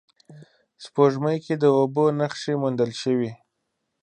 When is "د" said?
1.57-1.65